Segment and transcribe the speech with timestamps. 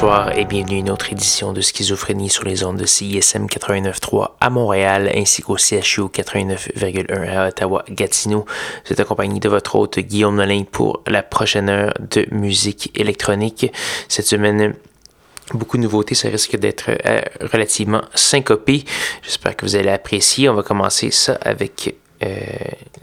[0.00, 4.30] Bonsoir et bienvenue à une autre édition de Schizophrénie sur les ondes de CISM 89.3
[4.40, 8.46] à Montréal ainsi qu'au CHU 89.1 à Ottawa-Gatineau.
[8.86, 13.70] Vous êtes accompagné de votre hôte Guillaume Nolin pour la prochaine heure de musique électronique.
[14.08, 14.72] Cette semaine,
[15.52, 17.20] beaucoup de nouveautés, ça risque d'être euh,
[17.52, 18.84] relativement syncopé.
[19.20, 20.48] J'espère que vous allez apprécier.
[20.48, 21.94] On va commencer ça avec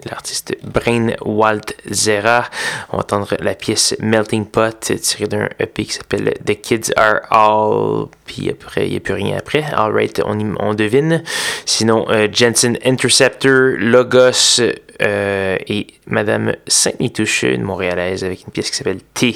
[0.06, 2.46] l'artiste Brain Walt Zera.
[2.90, 7.22] On va entendre la pièce Melting Pot tirée d'un EP qui s'appelle The Kids Are
[7.30, 8.08] All.
[8.28, 9.64] Puis après, il n'y a plus rien après.
[9.74, 11.24] Alright, on, devine.
[11.66, 14.62] Sinon, euh, Jensen Interceptor, Logos
[15.02, 19.36] euh, et Madame Sainte-Nitouche, une Montréalaise, avec une pièce qui s'appelle T.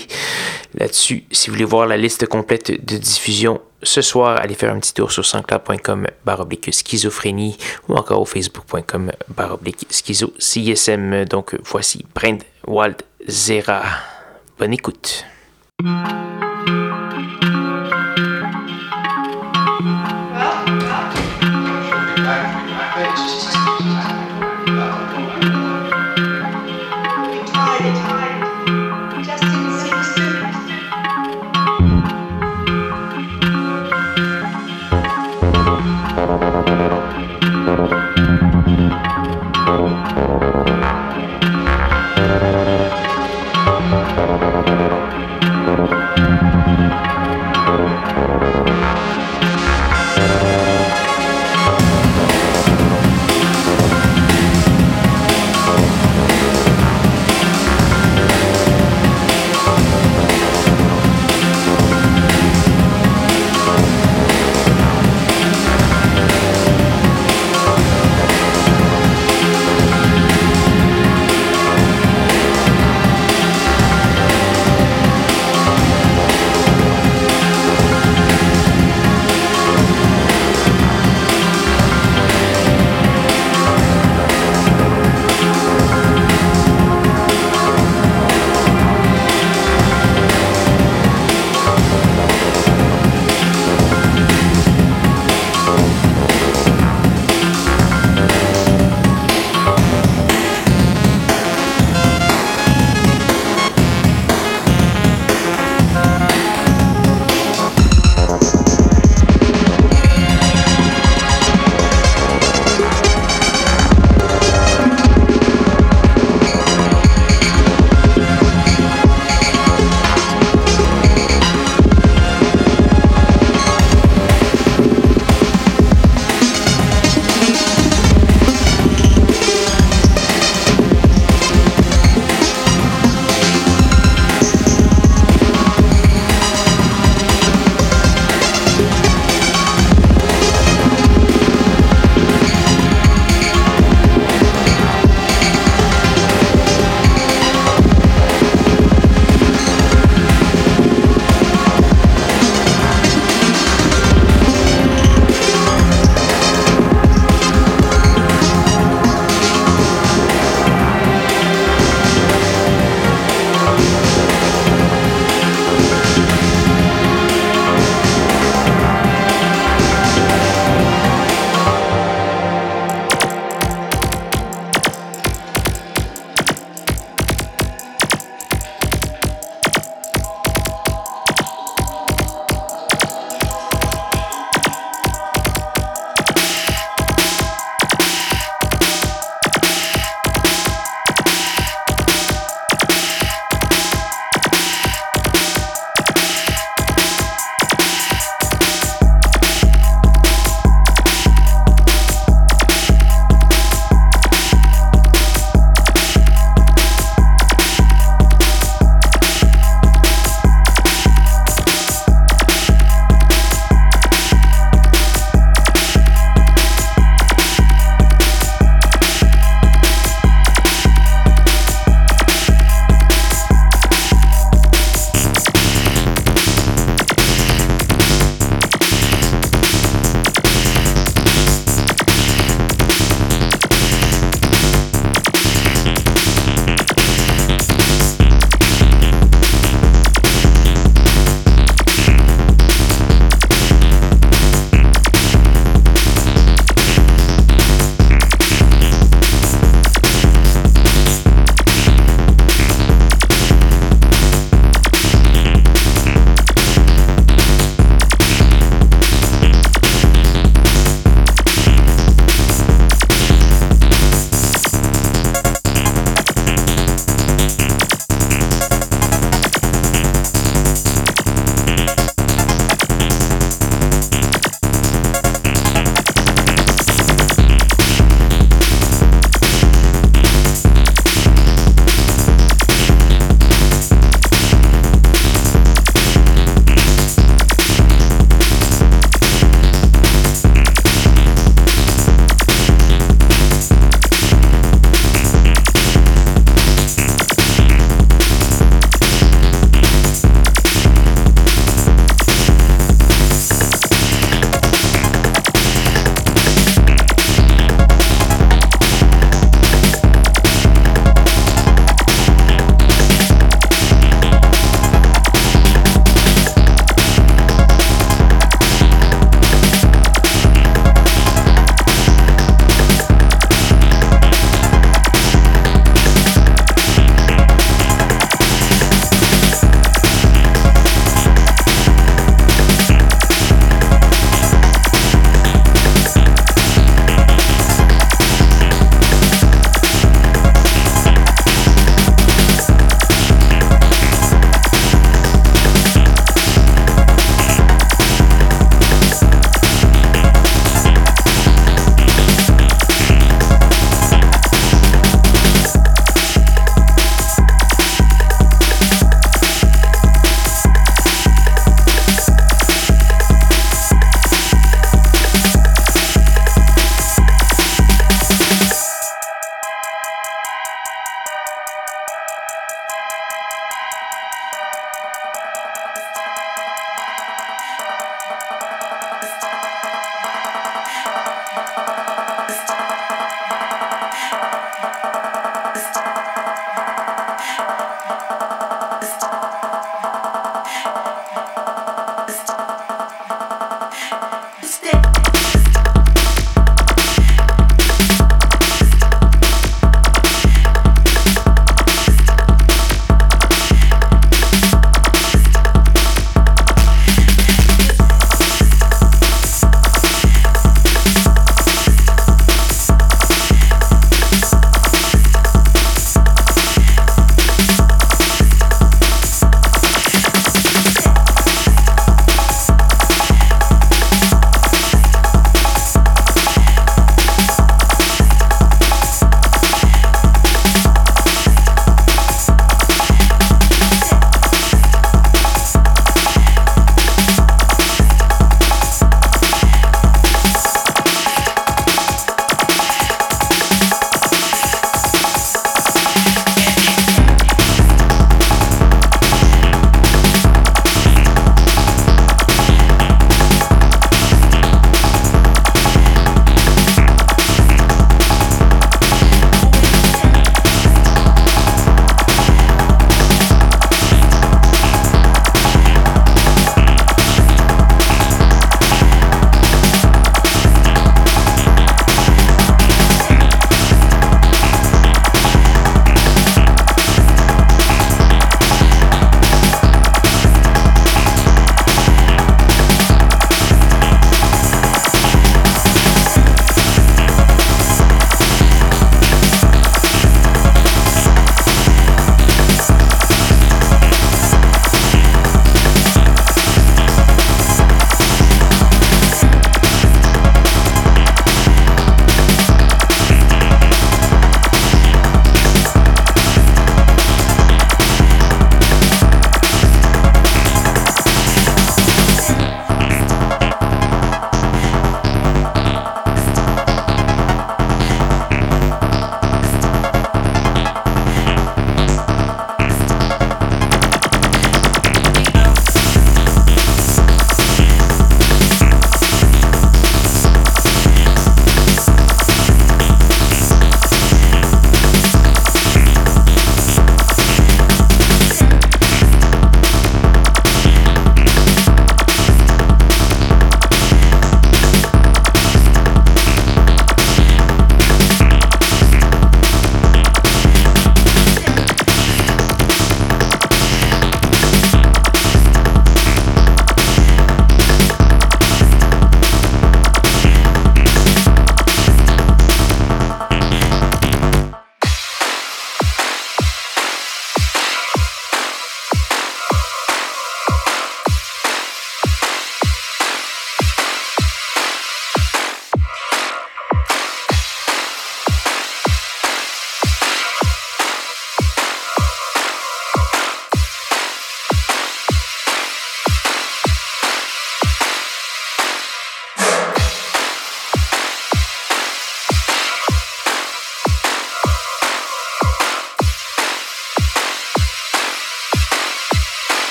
[0.77, 4.79] Là-dessus, si vous voulez voir la liste complète de diffusion ce soir, allez faire un
[4.79, 11.25] petit tour sur sanscloud.com baroblique schizophrénie ou encore au facebook.com baroblique schizo CSM.
[11.25, 13.83] Donc voici Brent Wald Zera.
[14.59, 15.25] Bonne écoute.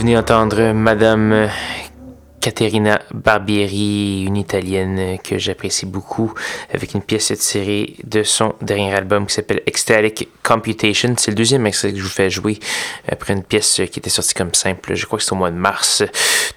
[0.00, 1.50] venu entendre Madame
[2.40, 6.32] Caterina Barbieri, une italienne que j'apprécie beaucoup,
[6.72, 11.14] avec une pièce tirée de son dernier album qui s'appelle Ecstatic Computation.
[11.16, 12.58] C'est le deuxième extrait que je vous fais jouer
[13.08, 15.56] après une pièce qui était sortie comme simple, je crois que c'est au mois de
[15.56, 16.02] mars.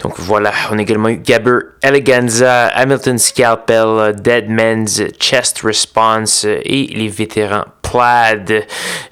[0.02, 6.88] Donc voilà, on a également eu Gabber Eleganza, Hamilton Scalpel, Dead Man's Chest Response et
[6.88, 8.66] les vétérans Plaid.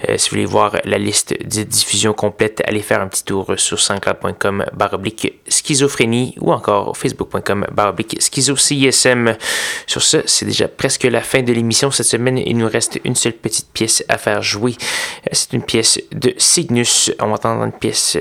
[0.09, 3.53] Euh, si vous voulez voir la liste de diffusion complète, allez faire un petit tour
[3.57, 9.37] sur sanscloud.com baroblique schizophrénie ou encore facebook.com baroblique schizo-CISM.
[9.85, 11.91] Sur ce, c'est déjà presque la fin de l'émission.
[11.91, 14.70] Cette semaine, il nous reste une seule petite pièce à faire jouer.
[14.79, 17.11] Euh, c'est une pièce de Cygnus.
[17.19, 18.17] On va entendre une pièce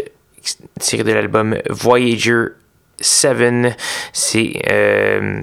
[0.78, 2.46] tirée de l'album Voyager
[2.98, 3.76] 7.
[4.12, 4.62] C'est...
[4.70, 5.42] Euh,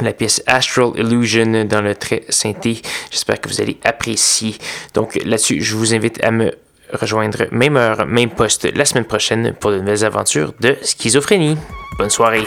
[0.00, 2.82] la pièce Astral Illusion dans le trait synthé.
[3.10, 4.56] J'espère que vous allez apprécier.
[4.92, 6.52] Donc là-dessus, je vous invite à me
[6.92, 11.56] rejoindre même heure, même poste la semaine prochaine pour de nouvelles aventures de schizophrénie.
[11.98, 12.44] Bonne soirée.